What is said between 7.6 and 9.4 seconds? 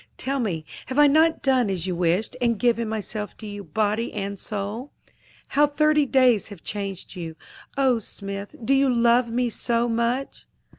Oh, Smith, do you love